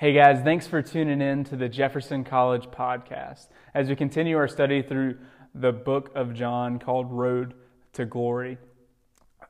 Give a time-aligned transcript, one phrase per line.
[0.00, 4.48] Hey guys, thanks for tuning in to the Jefferson College podcast as we continue our
[4.48, 5.18] study through
[5.54, 7.52] the book of John called Road
[7.92, 8.56] to Glory.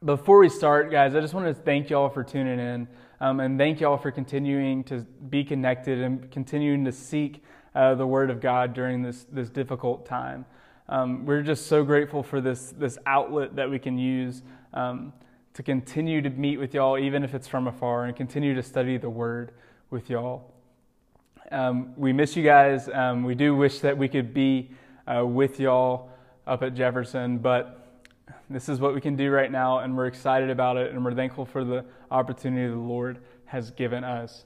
[0.04, 2.88] Before we start, guys, I just want to thank y'all for tuning in
[3.20, 7.44] um, and thank y'all for continuing to be connected and continuing to seek
[7.76, 10.44] uh, the Word of God during this, this difficult time.
[10.88, 14.42] Um, we're just so grateful for this, this outlet that we can use
[14.74, 15.12] um,
[15.54, 18.98] to continue to meet with y'all, even if it's from afar, and continue to study
[18.98, 19.52] the Word
[19.90, 20.54] with y'all.
[21.50, 22.88] Um, we miss you guys.
[22.88, 24.70] Um, we do wish that we could be
[25.06, 26.10] uh, with y'all
[26.46, 28.04] up at Jefferson, but
[28.48, 31.14] this is what we can do right now, and we're excited about it, and we're
[31.14, 34.44] thankful for the opportunity the Lord has given us.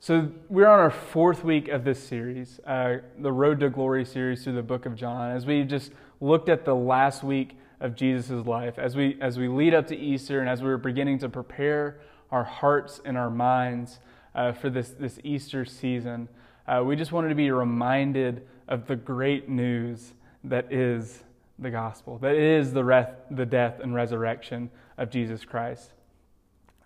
[0.00, 4.42] So, we're on our fourth week of this series, uh, the Road to Glory series
[4.42, 8.46] through the book of John, as we just looked at the last week of Jesus'
[8.46, 11.28] life, as we, as we lead up to Easter, and as we we're beginning to
[11.28, 12.00] prepare
[12.32, 14.00] our hearts and our minds
[14.34, 16.28] uh, for this, this Easter season.
[16.66, 21.22] Uh, we just wanted to be reminded of the great news that is
[21.58, 25.92] the gospel, that is the, the death and resurrection of Jesus Christ.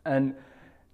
[0.04, 0.34] And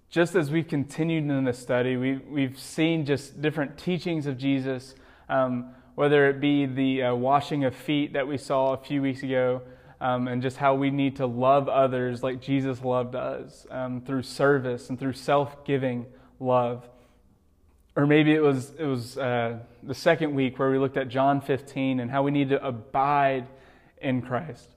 [0.09, 4.93] just as we've continued in this study, we, we've seen just different teachings of Jesus,
[5.27, 9.23] um, whether it be the uh, washing of feet that we saw a few weeks
[9.23, 9.63] ago,
[10.03, 14.23] um, and just how we need to love others like Jesus loved us um, through
[14.23, 16.05] service and through self giving
[16.41, 16.85] love.
[17.95, 21.39] Or maybe it was, it was uh, the second week where we looked at John
[21.39, 23.47] 15 and how we need to abide
[24.01, 24.67] in Christ.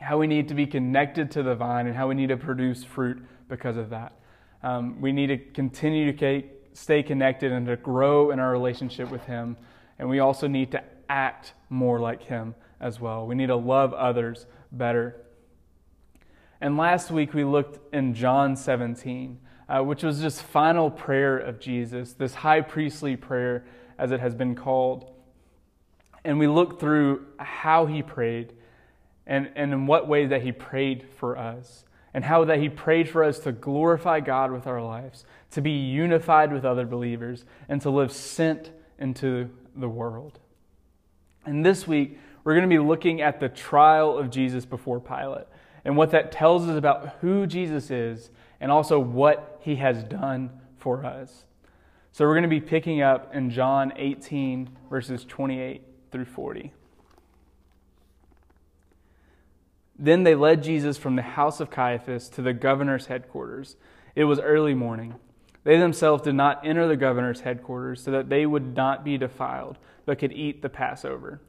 [0.00, 2.84] How we need to be connected to the vine and how we need to produce
[2.84, 4.14] fruit because of that.
[4.62, 6.42] Um, we need to continue to
[6.72, 9.58] stay connected and to grow in our relationship with Him.
[9.98, 13.26] And we also need to act more like Him as well.
[13.26, 15.16] We need to love others better.
[16.60, 21.60] And last week we looked in John 17, uh, which was this final prayer of
[21.60, 23.64] Jesus, this high priestly prayer,
[23.98, 25.10] as it has been called
[26.26, 28.52] and we looked through how he prayed
[29.28, 33.08] and, and in what way that he prayed for us and how that he prayed
[33.08, 37.80] for us to glorify God with our lives, to be unified with other believers, and
[37.82, 40.40] to live sent into the world.
[41.46, 45.46] And this week, we're going to be looking at the trial of Jesus before Pilate
[45.84, 48.30] and what that tells us about who Jesus is
[48.60, 51.44] and also what he has done for us.
[52.12, 56.72] So we're going to be picking up in John 18, verses 28 through 40.
[59.98, 63.76] Then they led Jesus from the house of Caiaphas to the governor's headquarters.
[64.14, 65.14] It was early morning.
[65.66, 69.78] They themselves did not enter the governor's headquarters so that they would not be defiled,
[70.04, 71.40] but could eat the Passover.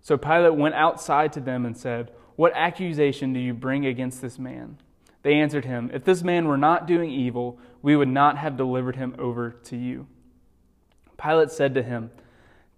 [0.00, 4.36] So Pilate went outside to them and said, What accusation do you bring against this
[4.36, 4.78] man?
[5.22, 8.96] They answered him, If this man were not doing evil, we would not have delivered
[8.96, 10.08] him over to you.
[11.16, 12.10] Pilate said to him,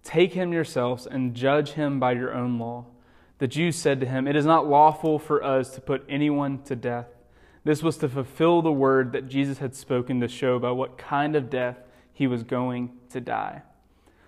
[0.03, 2.85] Take him yourselves and judge him by your own law.
[3.39, 6.75] The Jews said to him, It is not lawful for us to put anyone to
[6.75, 7.07] death.
[7.65, 11.35] This was to fulfill the word that Jesus had spoken to show by what kind
[11.35, 11.77] of death
[12.13, 13.63] he was going to die.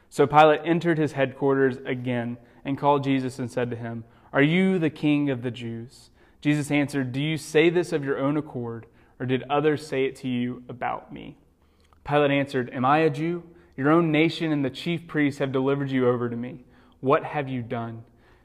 [0.10, 4.04] So Pilate entered his headquarters again and called Jesus and said to him,
[4.34, 6.10] Are you the king of the Jews?
[6.42, 8.88] Jesus answered, Do you say this of your own accord,
[9.20, 11.38] or did others say it to you about me?
[12.04, 13.44] Pilate answered, Am I a Jew?
[13.76, 16.66] Your own nation and the chief priests have delivered you over to me.
[17.02, 18.04] What have you done?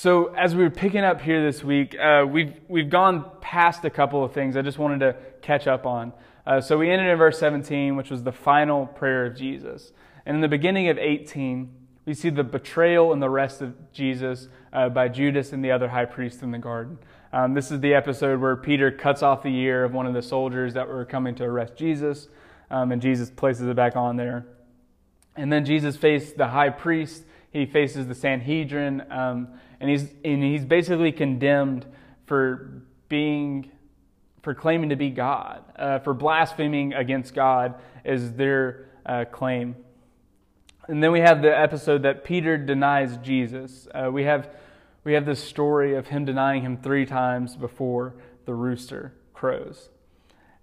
[0.00, 3.90] So, as we were picking up here this week, uh, we've, we've gone past a
[3.90, 6.12] couple of things I just wanted to catch up on.
[6.46, 9.90] Uh, so, we ended in verse 17, which was the final prayer of Jesus.
[10.24, 11.74] And in the beginning of 18,
[12.04, 15.88] we see the betrayal and the rest of Jesus uh, by Judas and the other
[15.88, 16.96] high priest in the garden.
[17.32, 20.22] Um, this is the episode where Peter cuts off the ear of one of the
[20.22, 22.28] soldiers that were coming to arrest Jesus,
[22.70, 24.46] um, and Jesus places it back on there.
[25.34, 29.48] And then Jesus faced the high priest He faces the Sanhedrin, um,
[29.80, 31.86] and he's and he's basically condemned
[32.26, 33.70] for being
[34.42, 39.76] for claiming to be God, uh, for blaspheming against God is their uh, claim.
[40.86, 43.88] And then we have the episode that Peter denies Jesus.
[43.94, 44.50] Uh, we have
[45.04, 48.14] we have this story of him denying him three times before
[48.46, 49.90] the rooster crows.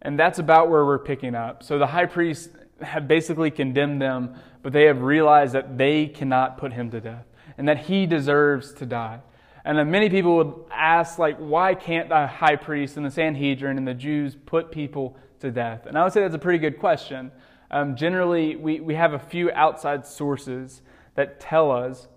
[0.02, 1.64] And that's about where we're picking up.
[1.64, 2.52] So the high priest
[2.82, 7.26] have basically condemned them, but they have realized that they cannot put him to death
[7.58, 9.20] and that he deserves to die.
[9.64, 13.78] And then many people would ask, like, why can't the high priest and the Sanhedrin
[13.78, 15.88] and the Jews put people to death?
[15.88, 17.32] And I would say that's a pretty good question.
[17.72, 20.84] Um, generally, we, we have a few outside sources
[21.16, 22.08] that tell us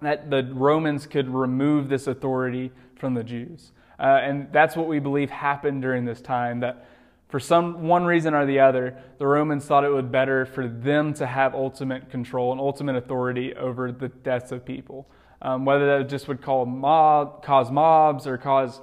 [0.00, 3.70] that the Romans could remove this authority from the Jews.
[4.00, 6.84] Uh, and that's what we believe happened during this time, that
[7.32, 11.12] for some one reason or the other, the Romans thought it would better for them
[11.14, 15.08] to have ultimate control and ultimate authority over the deaths of people
[15.42, 18.80] um, whether that just would mob, cause mobs or cause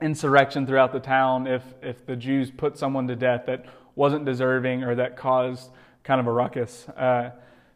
[0.00, 4.84] insurrection throughout the town if, if the Jews put someone to death that wasn't deserving
[4.84, 5.70] or that caused
[6.04, 6.88] kind of a ruckus.
[6.88, 7.30] Uh,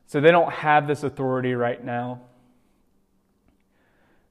[0.06, 2.20] so they don't have this authority right now.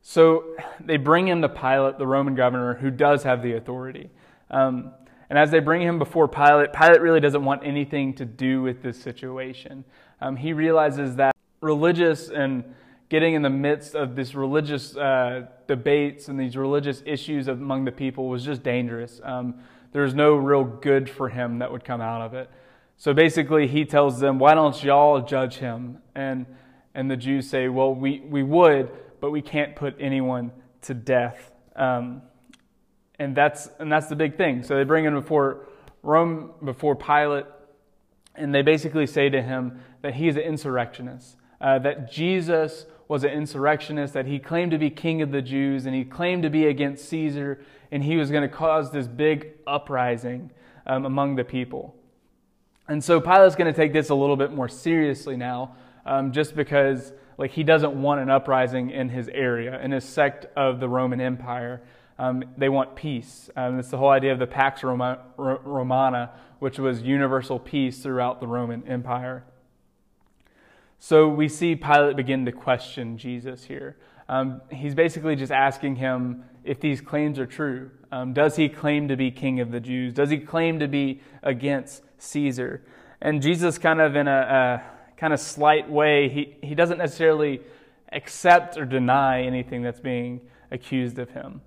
[0.02, 4.10] So they bring in to Pilate, the Roman governor, who does have the authority.
[4.50, 4.94] Um,
[5.30, 8.84] and as they bring him before Pilate, Pilate really doesn't want anything to do with
[8.84, 9.84] this situation.
[10.22, 12.64] Um, he realizes that religious and
[13.10, 17.92] getting in the midst of these religious uh, debates and these religious issues among the
[17.92, 19.22] people was just dangerous.
[19.24, 19.56] Um,
[19.92, 22.50] there's no real good for him that would come out of it.
[22.98, 26.00] So basically, he tells them, Why don't y'all judge him?
[26.16, 26.46] And,
[26.94, 30.52] and the Jews say, Well, we, we would, but we can't put anyone
[30.84, 31.52] to death.
[31.76, 32.22] Um,
[33.20, 34.64] and, that's, and that's the big thing.
[34.64, 35.68] So they bring him before
[36.04, 37.46] Rome, before Pilate,
[38.36, 43.32] and they basically say to him that he's an insurrectionist, uh, that Jesus was an
[43.32, 46.66] insurrectionist, that he claimed to be king of the Jews, and he claimed to be
[46.66, 50.52] against Caesar, and he was going to cause this big uprising
[50.86, 51.96] um, among the people.
[52.88, 55.76] And so Pilate's going to take this a little bit more seriously now,
[56.06, 60.46] um, just because like he doesn't want an uprising in his area, in his sect
[60.56, 61.82] of the Roman Empire.
[62.18, 63.50] Um, they want peace.
[63.56, 68.48] Um, it's the whole idea of the Pax Romana, which was universal peace throughout the
[68.48, 69.44] Roman Empire.
[71.00, 73.98] So we see Pilate begin to question Jesus here.
[74.28, 77.92] Um, he's basically just asking him if these claims are true.
[78.12, 80.14] Um, does he claim to be king of the Jews?
[80.14, 82.82] Does he claim to be against Caesar?
[83.22, 87.62] And Jesus, kind of in a, a kind of slight way, he, he doesn't necessarily
[88.12, 90.42] accept or deny anything that's being
[90.72, 91.62] accused of him.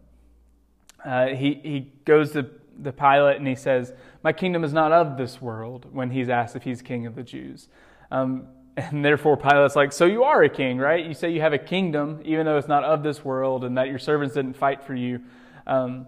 [1.04, 2.48] Uh, he, he goes to
[2.78, 3.92] the Pilate and he says,
[4.22, 7.22] My kingdom is not of this world, when he's asked if he's king of the
[7.22, 7.68] Jews.
[8.10, 8.46] Um,
[8.76, 11.04] and therefore, Pilate's like, So you are a king, right?
[11.04, 13.88] You say you have a kingdom, even though it's not of this world, and that
[13.88, 15.20] your servants didn't fight for you.
[15.66, 16.06] Um,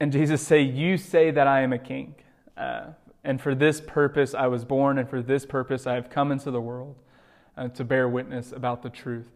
[0.00, 2.14] and Jesus say, You say that I am a king.
[2.56, 2.88] Uh,
[3.24, 6.50] and for this purpose I was born, and for this purpose I have come into
[6.50, 6.96] the world
[7.56, 9.28] uh, to bear witness about the truth.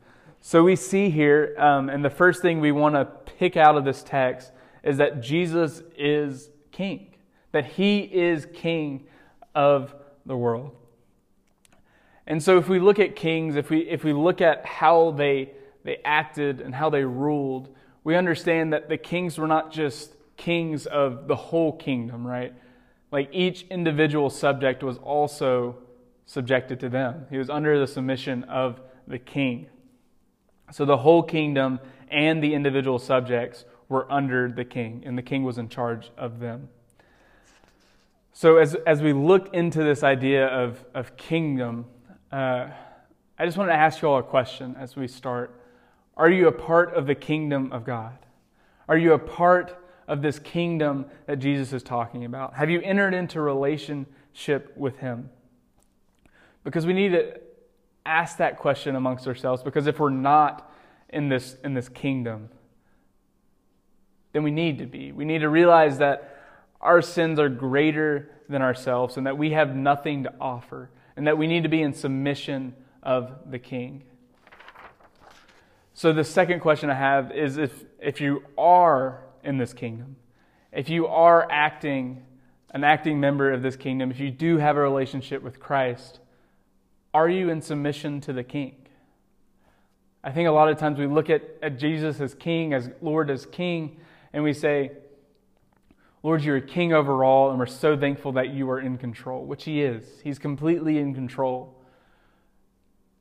[0.44, 3.84] So we see here, um, and the first thing we want to pick out of
[3.84, 4.50] this text
[4.82, 7.14] is that Jesus is king,
[7.52, 9.06] that he is king
[9.54, 9.94] of
[10.26, 10.74] the world.
[12.26, 15.52] And so if we look at kings, if we, if we look at how they,
[15.84, 20.86] they acted and how they ruled, we understand that the kings were not just kings
[20.86, 22.52] of the whole kingdom, right?
[23.12, 25.78] Like each individual subject was also
[26.26, 27.26] subjected to them.
[27.30, 29.68] He was under the submission of the king.
[30.72, 35.44] So the whole kingdom and the individual subjects were under the king, and the king
[35.44, 36.68] was in charge of them.
[38.32, 41.84] So as, as we look into this idea of, of kingdom,
[42.32, 42.68] uh,
[43.38, 45.60] I just want to ask you all a question as we start.
[46.16, 48.16] Are you a part of the kingdom of God?
[48.88, 52.54] Are you a part of this kingdom that Jesus is talking about?
[52.54, 55.28] Have you entered into relationship with Him?
[56.64, 57.41] Because we need to
[58.04, 60.70] ask that question amongst ourselves, because if we're not
[61.08, 62.48] in this, in this kingdom,
[64.32, 65.12] then we need to be.
[65.12, 66.40] We need to realize that
[66.80, 71.38] our sins are greater than ourselves and that we have nothing to offer and that
[71.38, 74.04] we need to be in submission of the king.
[75.94, 80.16] So, the second question I have is if, if you are in this kingdom,
[80.72, 82.22] if you are acting,
[82.70, 86.20] an acting member of this kingdom, if you do have a relationship with Christ,
[87.14, 88.76] are you in submission to the king?
[90.24, 93.30] I think a lot of times we look at, at Jesus as king, as Lord
[93.30, 93.98] as king,
[94.32, 94.92] and we say,
[96.22, 99.44] Lord, you're a king over all, and we're so thankful that you are in control,
[99.44, 100.04] which he is.
[100.22, 101.74] He's completely in control.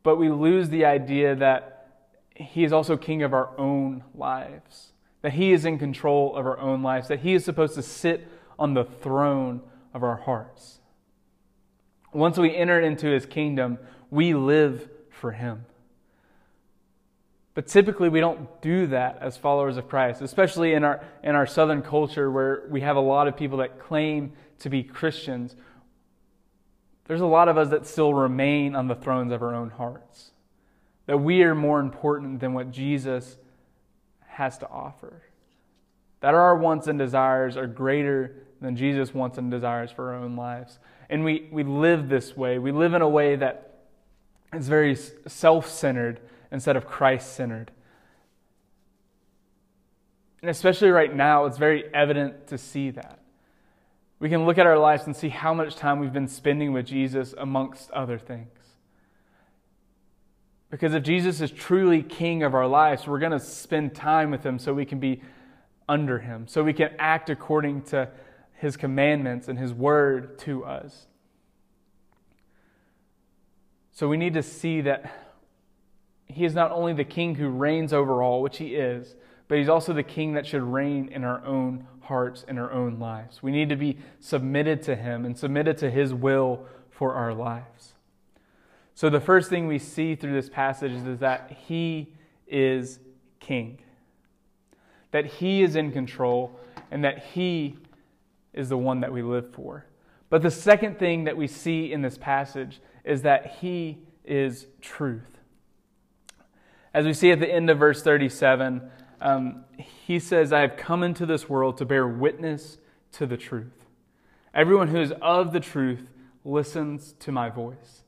[0.03, 1.87] but we lose the idea that
[2.35, 6.59] He is also king of our own lives, that He is in control of our
[6.59, 9.61] own lives, that He is supposed to sit on the throne
[9.93, 10.80] of our hearts.
[12.13, 13.77] Once we enter into His kingdom,
[14.09, 15.65] we live for Him.
[17.53, 21.45] But typically, we don't do that as followers of Christ, especially in our, in our
[21.45, 25.55] southern culture where we have a lot of people that claim to be Christians.
[27.05, 30.31] There's a lot of us that still remain on the thrones of our own hearts,
[31.07, 33.37] that we are more important than what Jesus
[34.27, 35.21] has to offer,
[36.21, 40.37] that our wants and desires are greater than Jesus' wants and desires for our own
[40.37, 40.79] lives.
[41.11, 42.57] And we, we live this way.
[42.57, 43.79] We live in a way that
[44.53, 47.69] is very self centered instead of Christ centered.
[50.41, 53.19] And especially right now, it's very evident to see that.
[54.19, 56.85] We can look at our lives and see how much time we've been spending with
[56.85, 58.47] Jesus amongst other things.
[60.69, 64.45] Because if Jesus is truly king of our lives, we're going to spend time with
[64.45, 65.21] him so we can be
[65.89, 68.07] under him, so we can act according to
[68.61, 71.07] his commandments and his word to us.
[73.91, 75.11] So we need to see that
[76.27, 79.15] he is not only the king who reigns over all, which he is,
[79.47, 82.99] but he's also the king that should reign in our own hearts and our own
[82.99, 83.41] lives.
[83.41, 87.95] We need to be submitted to him and submitted to his will for our lives.
[88.93, 92.13] So, the first thing we see through this passage is that he
[92.45, 92.99] is
[93.39, 93.79] king,
[95.09, 96.59] that he is in control,
[96.91, 97.77] and that he
[98.53, 99.85] is the one that we live for.
[100.29, 105.39] But the second thing that we see in this passage is that he is truth.
[106.93, 108.81] As we see at the end of verse 37,
[109.21, 112.77] um, he says, I have come into this world to bear witness
[113.13, 113.85] to the truth.
[114.53, 116.09] Everyone who is of the truth
[116.43, 118.03] listens to my voice.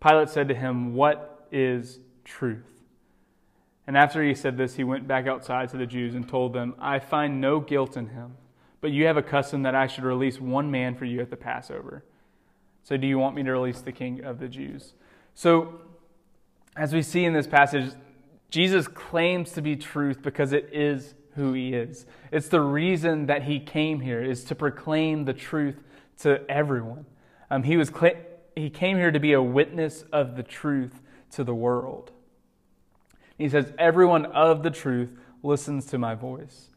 [0.00, 2.64] Pilate said to him, What is truth?
[3.86, 6.74] And after he said this, he went back outside to the Jews and told them,
[6.78, 8.36] I find no guilt in him,
[8.80, 11.36] but you have a custom that I should release one man for you at the
[11.36, 12.04] Passover.
[12.82, 14.94] So do you want me to release the king of the Jews?
[15.34, 15.80] So,
[16.76, 17.92] as we see in this passage,
[18.50, 22.06] Jesus claims to be truth because it is who he is.
[22.32, 25.82] It's the reason that he came here is to proclaim the truth
[26.20, 27.06] to everyone.
[27.50, 28.16] Um, he was cl-
[28.54, 31.02] he came here to be a witness of the truth
[31.32, 32.10] to the world.
[33.36, 35.10] He says, "Everyone of the truth
[35.42, 36.70] listens to my voice."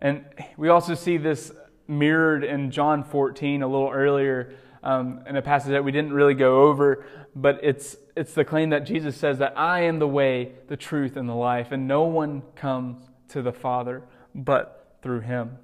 [0.00, 0.24] And
[0.56, 1.52] we also see this
[1.86, 6.34] mirrored in John 14 a little earlier um, in a passage that we didn't really
[6.34, 10.52] go over, but it's, it's the claim that Jesus says that I am the way,
[10.68, 14.02] the truth, and the life, and no one comes to the Father
[14.34, 15.58] but through him.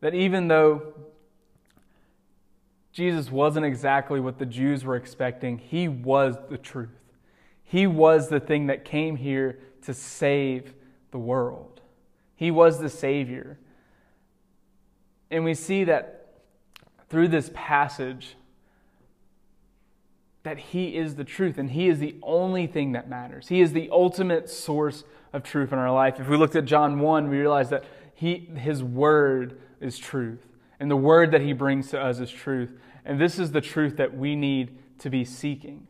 [0.00, 0.94] That even though
[2.92, 6.90] Jesus wasn't exactly what the Jews were expecting, he was the truth.
[7.64, 10.74] He was the thing that came here to save
[11.10, 11.80] the world.
[12.34, 13.58] He was the Savior.
[15.30, 16.26] And we see that
[17.08, 18.36] through this passage
[20.42, 23.48] that He is the truth and He is the only thing that matters.
[23.48, 26.20] He is the ultimate source of truth in our life.
[26.20, 27.84] If we looked at John 1, we realize that
[28.16, 30.46] he, His Word is truth,
[30.80, 32.72] and the Word that He brings to us is truth.
[33.04, 35.86] And this is the truth that we need to be seeking.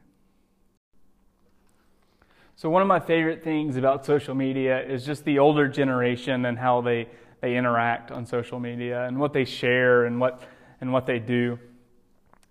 [2.58, 6.58] So, one of my favorite things about social media is just the older generation and
[6.58, 7.06] how they,
[7.42, 10.42] they interact on social media and what they share and what
[10.80, 11.58] and what they do.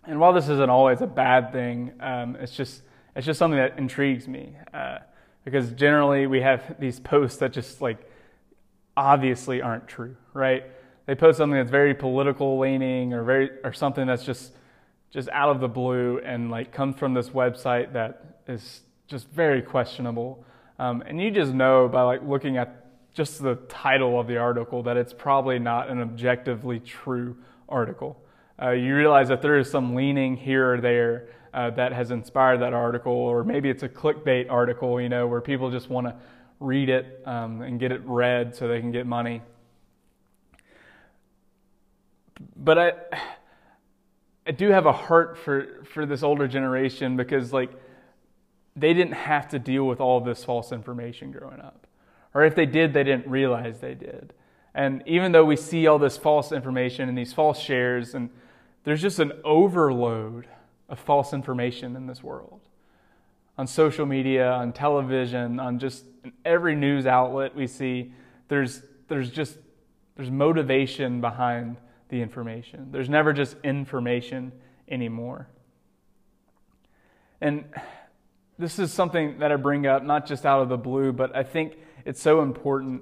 [0.03, 2.83] And while this isn't always a bad thing, um, it's just
[3.15, 4.99] it's just something that intrigues me uh,
[5.43, 7.97] because generally we have these posts that just like
[8.95, 10.65] obviously aren't true, right?
[11.07, 14.53] They post something that's very political leaning or very or something that's just
[15.09, 19.61] just out of the blue and like comes from this website that is just very
[19.61, 20.43] questionable.
[20.79, 24.83] Um, and you just know by like looking at just the title of the article
[24.83, 27.37] that it's probably not an objectively true
[27.69, 28.21] article.
[28.61, 32.61] Uh, you realize that there is some leaning here or there uh, that has inspired
[32.61, 36.15] that article, or maybe it's a clickbait article, you know, where people just want to
[36.59, 39.41] read it um, and get it read so they can get money.
[42.57, 42.91] But I,
[44.45, 47.71] I do have a heart for, for this older generation because, like,
[48.75, 51.87] they didn't have to deal with all this false information growing up.
[52.33, 54.33] Or if they did, they didn't realize they did.
[54.73, 58.29] And even though we see all this false information and these false shares, and
[58.83, 60.47] there's just an overload
[60.89, 62.59] of false information in this world.
[63.57, 66.03] On social media, on television, on just
[66.43, 68.11] every news outlet we see,
[68.49, 69.57] there's, there's just
[70.15, 71.77] there's motivation behind
[72.09, 72.87] the information.
[72.91, 74.51] There's never just information
[74.87, 75.47] anymore.
[77.41, 77.65] And
[78.57, 81.43] this is something that I bring up not just out of the blue, but I
[81.43, 83.01] think it's so important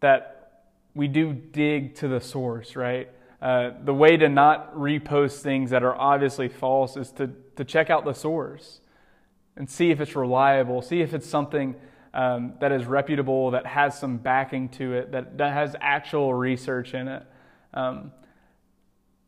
[0.00, 0.64] that
[0.94, 3.08] we do dig to the source, right?
[3.40, 7.90] Uh, the way to not repost things that are obviously false is to, to check
[7.90, 8.80] out the source
[9.56, 11.74] and see if it's reliable, see if it's something
[12.14, 16.94] um, that is reputable, that has some backing to it, that, that has actual research
[16.94, 17.22] in it.
[17.74, 18.12] Um,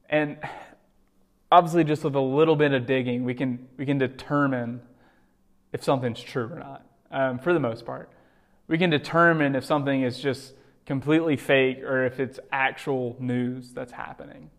[0.08, 0.38] and
[1.52, 4.80] obviously, just with a little bit of digging, we can, we can determine
[5.78, 8.10] if something's true or not, um, for the most part.
[8.66, 10.54] We can determine if something is just
[10.84, 14.50] completely fake or if it's actual news that's happening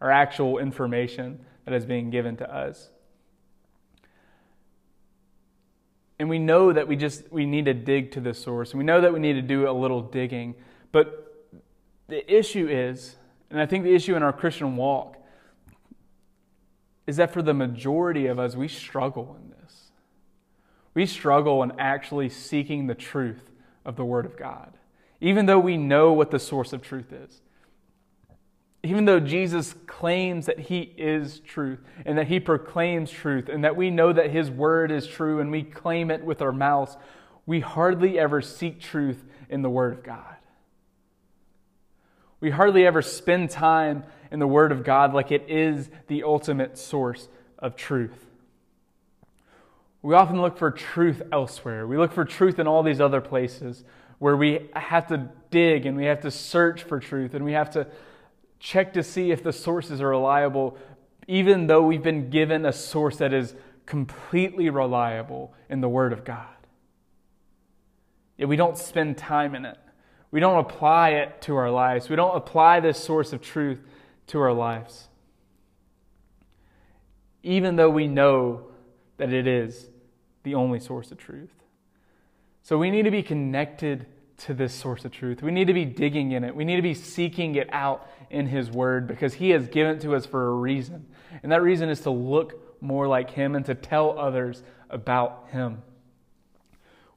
[0.00, 2.90] or actual information that is being given to us.
[6.18, 8.70] And we know that we just we need to dig to the source.
[8.70, 10.54] And we know that we need to do a little digging.
[10.92, 11.46] But
[12.08, 13.16] the issue is,
[13.50, 15.16] and I think the issue in our Christian walk
[17.06, 19.85] is that for the majority of us, we struggle in this.
[20.96, 23.52] We struggle in actually seeking the truth
[23.84, 24.72] of the Word of God,
[25.20, 27.40] even though we know what the source of truth is
[28.86, 33.74] even though Jesus claims that he is truth and that he proclaims truth and that
[33.74, 36.96] we know that his word is true and we claim it with our mouths,
[37.46, 40.36] we hardly ever seek truth in the word of God.
[42.38, 46.78] We hardly ever spend time in the word of God like it is the ultimate
[46.78, 48.25] source of truth.
[50.02, 51.86] We often look for truth elsewhere.
[51.86, 53.84] We look for truth in all these other places
[54.18, 57.70] where we have to dig and we have to search for truth and we have
[57.70, 57.86] to
[58.58, 60.78] check to see if the sources are reliable,
[61.28, 66.24] even though we've been given a source that is completely reliable in the Word of
[66.24, 66.46] God.
[68.36, 69.78] Yet we don't spend time in it.
[70.30, 72.08] We don't apply it to our lives.
[72.08, 73.80] We don't apply this source of truth
[74.28, 75.08] to our lives.
[77.42, 78.65] Even though we know
[79.18, 79.88] that it is
[80.42, 81.52] the only source of truth.
[82.62, 84.06] So we need to be connected
[84.38, 85.42] to this source of truth.
[85.42, 86.54] We need to be digging in it.
[86.54, 90.00] We need to be seeking it out in His Word because He has given it
[90.02, 91.06] to us for a reason.
[91.42, 95.82] And that reason is to look more like Him and to tell others about Him.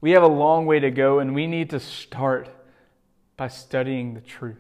[0.02, 2.50] We have a long way to go, and we need to start
[3.36, 4.58] by studying the truth,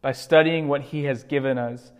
[0.00, 1.92] by studying what He has given us,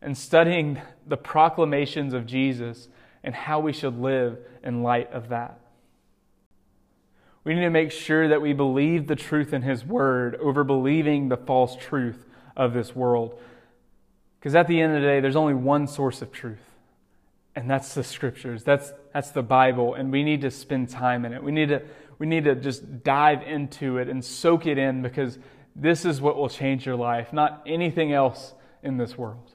[0.00, 2.88] and studying the proclamations of Jesus
[3.22, 5.60] and how we should live in light of that.
[7.44, 11.28] We need to make sure that we believe the truth in His Word over believing
[11.28, 12.26] the false truth
[12.56, 13.40] of this world.
[14.38, 16.76] Because at the end of the day, there's only one source of truth,
[17.56, 18.64] and that's the Scriptures.
[18.64, 21.42] That's, that's the Bible, and we need to spend time in it.
[21.42, 21.82] We need, to,
[22.18, 25.38] we need to just dive into it and soak it in because
[25.74, 28.52] this is what will change your life, not anything else
[28.82, 29.54] in this world.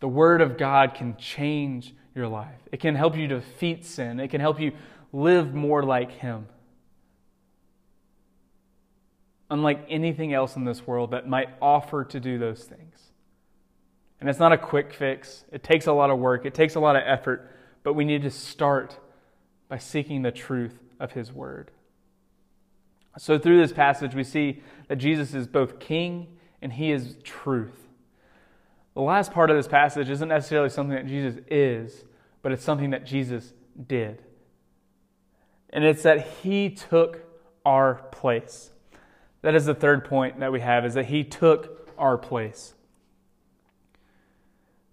[0.00, 4.28] The Word of God can change your life, it can help you defeat sin, it
[4.28, 4.72] can help you
[5.12, 6.46] live more like Him
[9.50, 13.12] unlike anything else in this world that might offer to do those things.
[14.20, 16.80] And it's not a quick fix, it takes a lot of work, it takes a
[16.80, 17.50] lot of effort,
[17.82, 18.98] but we need to start
[19.68, 21.70] by seeking the truth of His Word.
[23.16, 26.26] So, through this passage, we see that Jesus is both King
[26.60, 27.87] and He is truth.
[28.98, 32.04] The last part of this passage isn't necessarily something that Jesus is,
[32.42, 33.52] but it's something that Jesus
[33.86, 34.20] did.
[35.70, 37.24] And it's that He took
[37.64, 38.72] our place.
[39.42, 42.74] That is the third point that we have, is that he took our place.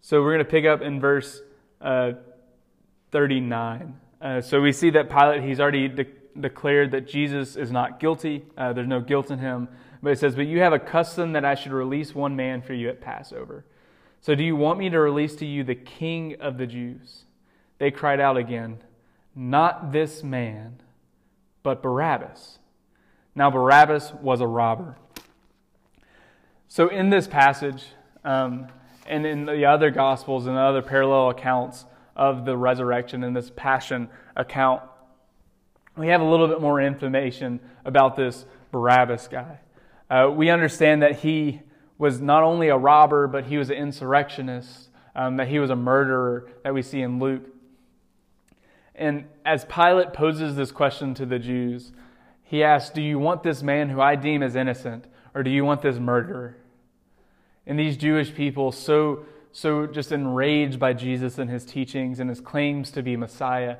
[0.02, 1.42] So we're going to pick up in verse
[1.82, 2.12] uh,
[3.10, 4.00] 39.
[4.22, 6.06] Uh, so we see that Pilate, he's already de-
[6.40, 8.46] declared that Jesus is not guilty.
[8.56, 9.68] Uh, there's no guilt in him.
[10.04, 12.76] But it says, But you have a custom that I should release one man for
[12.76, 13.66] you at Passover.
[14.26, 17.26] So do you want me to release to you the king of the Jews?
[17.78, 18.80] They cried out again,
[19.36, 20.82] Not this man,
[21.62, 22.58] but Barabbas.
[23.36, 24.98] Now, Barabbas was a robber.
[26.68, 27.86] So, in this passage,
[28.24, 28.70] um,
[29.06, 31.86] and in the other Gospels and other parallel accounts
[32.16, 34.82] of the resurrection and this passion account,
[35.96, 39.60] we have a little bit more information about this Barabbas guy.
[40.10, 41.62] Uh, we understand that he
[41.98, 45.76] was not only a robber, but he was an insurrectionist, um, that he was a
[45.76, 47.44] murderer that we see in Luke.
[48.94, 51.92] And as Pilate poses this question to the Jews,
[52.44, 55.66] he asks, Do you want this man who I deem as innocent, or do you
[55.66, 56.58] want this murderer?
[57.66, 62.40] And these Jewish people, so, so just enraged by Jesus and his teachings and his
[62.40, 63.78] claims to be Messiah,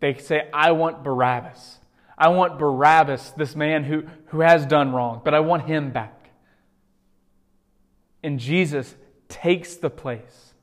[0.00, 1.78] they say, I want Barabbas.
[2.16, 6.21] I want Barabbas, this man who, who has done wrong, but I want him back.
[8.22, 8.94] And Jesus
[9.28, 10.54] takes the place.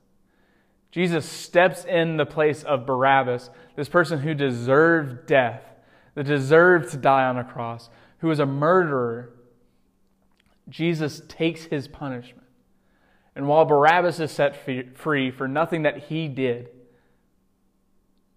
[0.91, 5.63] Jesus steps in the place of Barabbas, this person who deserved death,
[6.15, 9.31] that deserved to die on a cross, who was a murderer.
[10.67, 12.47] Jesus takes his punishment.
[13.35, 14.55] And while Barabbas is set
[14.97, 16.69] free for nothing that he did,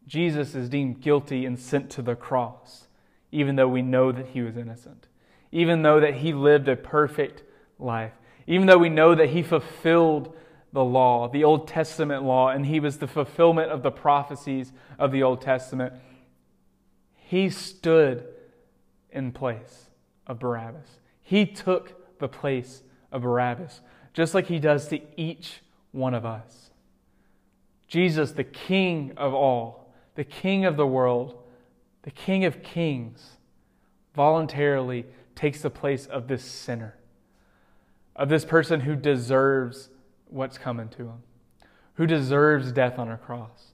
[0.07, 2.89] Jesus is deemed guilty and sent to the cross,
[3.31, 5.09] even though we know that he was innocent,
[5.51, 7.43] even though that he lived a perfect
[7.79, 8.13] life,
[8.47, 10.35] even though we know that he fulfilled
[10.73, 15.13] the law, the Old Testament law, and he was the fulfillment of the prophecies of
[15.13, 15.93] the Old Testament.
[17.15, 18.27] He stood
[19.11, 19.91] in place
[20.27, 20.99] of Barabbas.
[21.21, 23.81] He took the place of Barabbas,
[24.15, 25.61] just like he does to each
[25.93, 26.71] one of us.
[27.87, 31.39] Jesus, the King of all, the King of the world,
[32.03, 33.37] the King of kings,
[34.15, 36.97] voluntarily takes the place of this sinner,
[38.15, 39.89] of this person who deserves
[40.29, 41.23] what's coming to him,
[41.95, 43.73] who deserves death on a cross.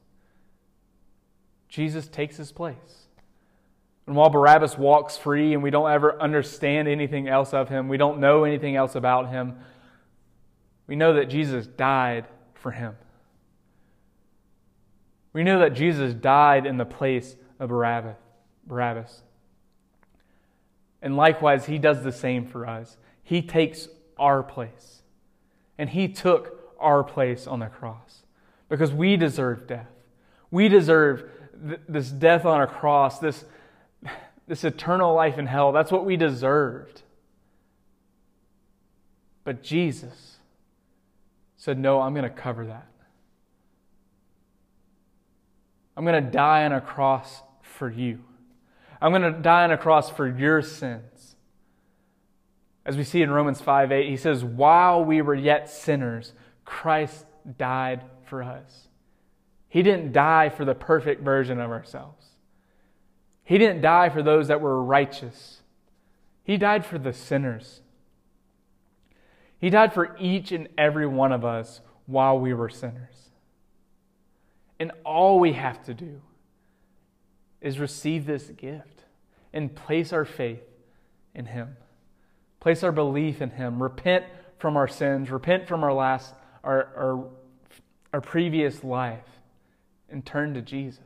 [1.69, 3.07] Jesus takes his place.
[4.07, 7.99] And while Barabbas walks free and we don't ever understand anything else of him, we
[7.99, 9.57] don't know anything else about him,
[10.87, 12.97] we know that Jesus died for him.
[15.35, 19.23] We know that Jesus died in the place of Barabbas.
[21.03, 22.97] And likewise, he does the same for us.
[23.23, 25.03] He takes our place.
[25.77, 28.23] And he took our place on the cross
[28.69, 29.89] because we deserve death.
[30.51, 31.29] We deserve
[31.67, 33.45] th- this death on a cross, this,
[34.47, 35.73] this eternal life in hell.
[35.73, 37.03] That's what we deserved.
[39.45, 40.37] But Jesus
[41.57, 42.87] said, No, I'm going to cover that.
[45.97, 48.21] I'm going to die on a cross for you.
[49.01, 51.03] I'm going to die on a cross for your sins.
[52.89, 56.33] As we see in Romans 5 8, he says, While we were yet sinners,
[56.65, 57.27] Christ
[57.59, 58.89] died for us.
[59.69, 62.25] He didn't die for the perfect version of ourselves.
[63.45, 65.61] He didn't die for those that were righteous.
[66.43, 67.83] He died for the sinners.
[69.59, 73.29] He died for each and every one of us while we were sinners.
[74.81, 76.23] And all we have to do
[77.61, 79.05] is receive this gift
[79.53, 80.65] and place our faith
[81.35, 81.77] in Him.
[82.61, 83.83] Place our belief in Him.
[83.83, 84.25] Repent
[84.59, 85.31] from our sins.
[85.31, 87.25] Repent from our last, our, our,
[88.13, 89.25] our previous life,
[90.11, 91.01] and turn to Jesus.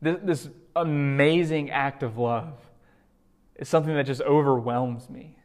[0.00, 2.54] This, this amazing act of love
[3.56, 5.36] is something that just overwhelms me.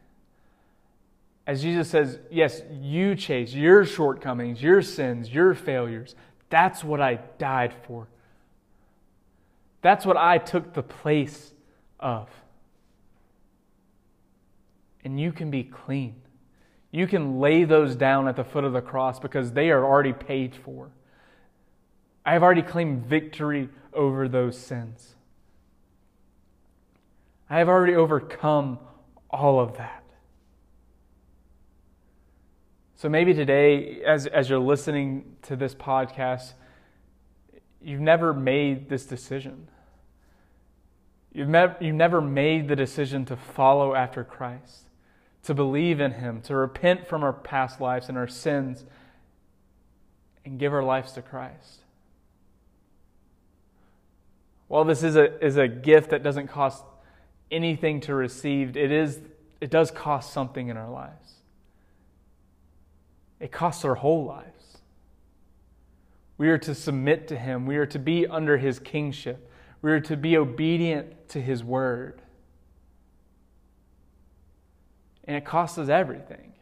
[1.46, 6.14] As Jesus says, Yes, you chase your shortcomings, your sins, your failures.
[6.50, 8.08] That's what I died for.
[9.82, 11.52] That's what I took the place
[12.00, 12.28] of
[15.04, 16.16] and you can be clean.
[16.90, 20.12] You can lay those down at the foot of the cross because they are already
[20.12, 20.90] paid for.
[22.24, 25.14] I have already claimed victory over those sins.
[27.50, 28.78] I have already overcome
[29.28, 30.02] all of that.
[32.96, 36.54] So maybe today, as, as you're listening to this podcast,
[37.82, 39.68] you've never made this decision.
[41.32, 44.84] You've, you've never made the decision to follow after Christ
[45.44, 48.84] to believe in Him, to repent from our past lives and our sins,
[50.44, 51.80] and give our lives to Christ.
[54.68, 56.82] While this is a, is a gift that doesn't cost
[57.50, 59.20] anything to receive, it, is,
[59.60, 61.34] it does cost something in our lives.
[63.38, 64.78] It costs our whole lives.
[66.38, 69.50] We are to submit to Him, we are to be under His kingship,
[69.82, 72.22] we are to be obedient to His word
[75.26, 76.52] and it costs us everything.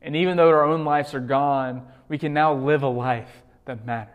[0.00, 3.84] And even though our own lives are gone, we can now live a life that
[3.84, 4.12] matters.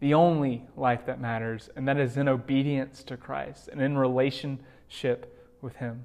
[0.00, 5.56] The only life that matters, and that is in obedience to Christ and in relationship
[5.60, 6.04] with Him.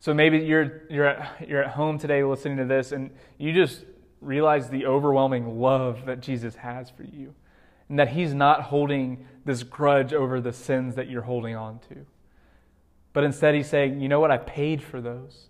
[0.00, 3.84] So maybe you're, you're, at, you're at home today listening to this, and you just
[4.20, 7.34] realize the overwhelming love that Jesus has for you
[7.88, 12.06] and that He's not holding this grudge over the sins that you're holding on to.
[13.12, 14.30] But instead, He's saying, you know what?
[14.30, 15.46] I paid for those.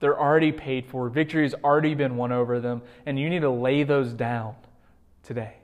[0.00, 1.08] They're already paid for.
[1.08, 4.54] Victory has already been won over them, and you need to lay those down
[5.22, 5.54] today.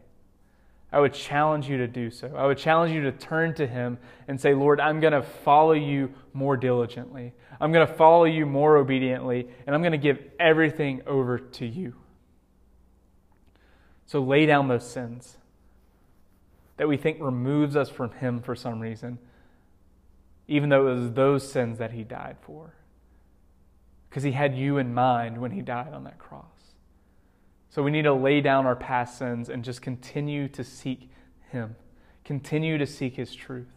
[0.93, 2.35] I would challenge you to do so.
[2.37, 5.73] I would challenge you to turn to Him and say, Lord, I'm going to follow
[5.73, 7.33] you more diligently.
[7.61, 11.67] I'm going to follow you more obediently, and I'm going to give everything over to
[11.67, 11.95] you.
[14.11, 15.37] So lay down those sins
[16.79, 19.21] that we think removes us from Him for some reason.
[20.51, 22.75] even though it was those sins that he died for.
[24.09, 26.45] Because he had you in mind when he died on that cross.
[27.71, 31.09] So we need to lay down our past sins and just continue to seek
[31.53, 31.77] him,
[32.25, 33.71] continue to seek his truth.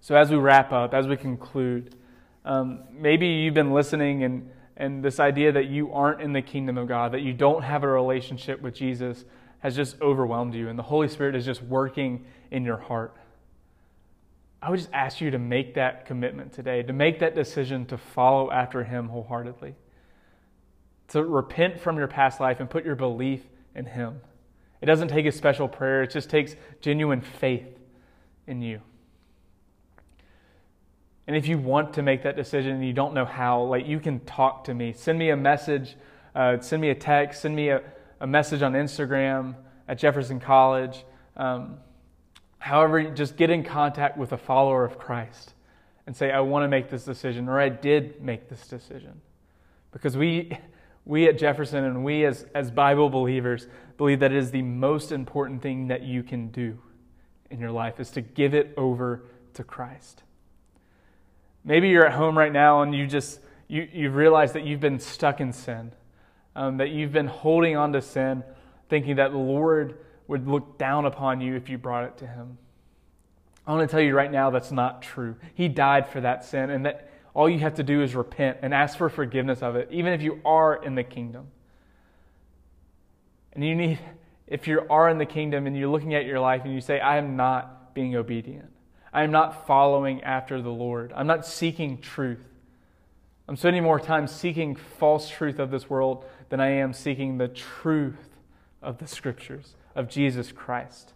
[0.00, 1.94] So as we wrap up, as we conclude,
[2.46, 6.78] um, maybe you've been listening and, and this idea that you aren't in the kingdom
[6.78, 9.26] of God, that you don't have a relationship with Jesus,
[9.58, 13.14] has just overwhelmed you, and the Holy Spirit is just working in your heart.
[14.62, 17.98] I would just ask you to make that commitment today, to make that decision to
[17.98, 19.74] follow after Him wholeheartedly,
[21.08, 23.42] to repent from your past life and put your belief
[23.74, 24.22] in Him.
[24.80, 27.68] It doesn't take a special prayer, it just takes genuine faith
[28.46, 28.80] in you.
[31.30, 34.00] And if you want to make that decision and you don't know how, like you
[34.00, 34.92] can talk to me.
[34.92, 35.94] Send me a message,
[36.34, 37.82] uh, send me a text, send me a,
[38.18, 39.54] a message on Instagram
[39.86, 41.04] at Jefferson College.
[41.36, 41.76] Um,
[42.58, 45.54] however, just get in contact with a follower of Christ
[46.04, 49.20] and say, I want to make this decision, or I did make this decision.
[49.92, 50.58] Because we,
[51.04, 55.12] we at Jefferson and we as, as Bible believers believe that it is the most
[55.12, 56.76] important thing that you can do
[57.50, 59.22] in your life is to give it over
[59.54, 60.24] to Christ.
[61.64, 64.98] Maybe you're at home right now and you just you, you realize that you've been
[64.98, 65.92] stuck in sin,
[66.56, 68.42] um, that you've been holding on to sin,
[68.88, 72.58] thinking that the Lord would look down upon you if you brought it to Him.
[73.66, 75.36] I want to tell you right now that's not true.
[75.54, 78.74] He died for that sin, and that all you have to do is repent and
[78.74, 81.46] ask for forgiveness of it, even if you are in the kingdom.
[83.52, 84.00] And you need,
[84.48, 86.98] if you are in the kingdom and you're looking at your life and you say,
[86.98, 88.70] I am not being obedient.
[89.12, 91.12] I am not following after the Lord.
[91.14, 92.44] I'm not seeking truth.
[93.48, 97.48] I'm spending more time seeking false truth of this world than I am seeking the
[97.48, 98.28] truth
[98.80, 101.12] of the scriptures, of Jesus Christ.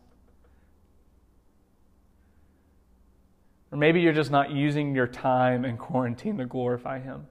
[3.70, 7.26] Or maybe you're just not using your time in quarantine to glorify Him.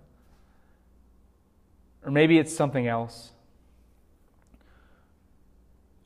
[2.05, 3.31] Or maybe it's something else.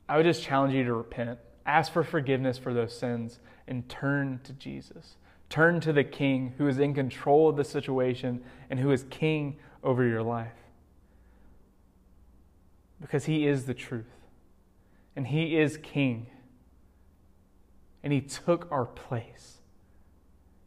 [0.08, 1.38] I would just challenge you to repent.
[1.68, 5.16] Ask for forgiveness for those sins and turn to Jesus.
[5.50, 9.58] Turn to the King who is in control of the situation and who is King
[9.84, 10.54] over your life.
[13.02, 14.06] Because He is the truth,
[15.14, 16.26] and He is King,
[18.02, 19.58] and He took our place.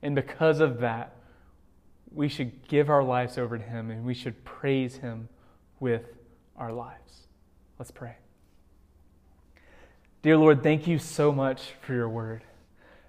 [0.04, 1.16] And because of that,
[2.14, 5.30] we should give our lives over to Him and we should praise Him
[5.80, 6.04] with
[6.56, 7.28] our lives.
[7.80, 8.18] Let's pray.
[10.22, 12.44] Dear Lord, thank you so much for your word.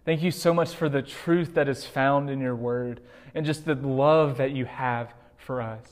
[0.05, 3.01] Thank you so much for the truth that is found in your word
[3.35, 5.87] and just the love that you have for us.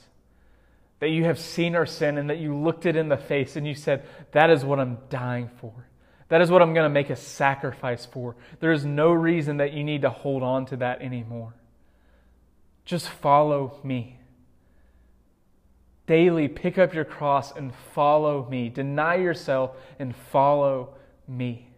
[0.98, 3.66] That you have seen our sin and that you looked it in the face and
[3.66, 5.72] you said, That is what I'm dying for.
[6.28, 8.36] That is what I'm going to make a sacrifice for.
[8.60, 11.54] There is no reason that you need to hold on to that anymore.
[12.84, 14.16] Just follow me.
[16.06, 18.68] Daily pick up your cross and follow me.
[18.68, 20.94] Deny yourself and follow
[21.30, 21.68] me.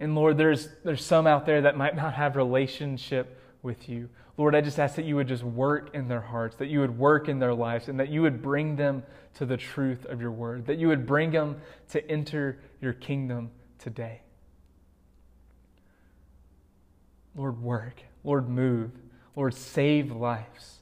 [0.00, 4.08] And Lord, there's, there's some out there that might not have relationship with you.
[4.38, 6.98] Lord, I just ask that you would just work in their hearts, that you would
[6.98, 9.02] work in their lives, and that you would bring them
[9.34, 11.60] to the truth of your word, that you would bring them
[11.90, 14.22] to enter your kingdom today.
[17.36, 18.02] Lord, work.
[18.24, 18.92] Lord, move.
[19.36, 20.78] Lord, save lives.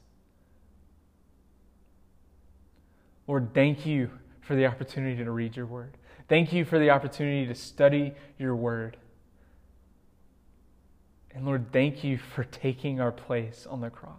[3.27, 4.09] Lord, thank you
[4.49, 5.95] for the opportunity to read your word.
[6.27, 8.97] Thank you for the opportunity to study your word.
[11.35, 14.15] And Lord, thank you for taking our place on the cross.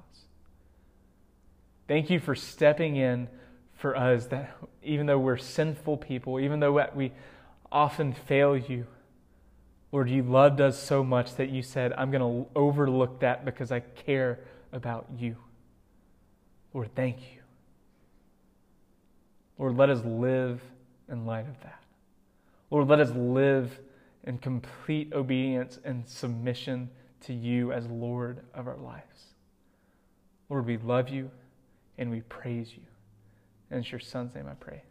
[1.88, 3.26] Thank you for stepping in
[3.74, 7.10] for us that even though we're sinful people, even though we
[7.72, 8.86] often fail you,
[9.90, 13.72] Lord, you loved us so much that you said, I'm going to overlook that because
[13.72, 14.38] I care
[14.72, 15.34] about you.
[16.72, 17.39] Lord, thank you.
[19.60, 20.62] Lord, let us live
[21.10, 21.82] in light of that.
[22.70, 23.78] Lord, let us live
[24.24, 26.88] in complete obedience and submission
[27.26, 29.34] to you as Lord of our lives.
[30.48, 31.30] Lord, we love you
[31.98, 32.80] and we praise you.
[33.70, 34.82] And it's your son's name I pray.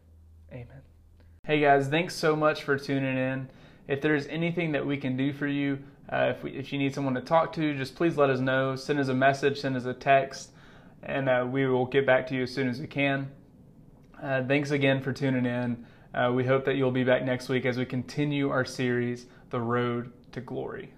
[0.52, 0.82] Amen.
[1.46, 3.50] Hey guys, thanks so much for tuning in.
[3.88, 5.80] If there's anything that we can do for you,
[6.14, 8.76] uh, if, we, if you need someone to talk to, just please let us know.
[8.76, 10.52] Send us a message, send us a text,
[11.02, 13.32] and uh, we will get back to you as soon as we can.
[14.22, 15.86] Uh, thanks again for tuning in.
[16.14, 19.62] Uh, we hope that you'll be back next week as we continue our series, The
[19.62, 20.92] Road to Glory.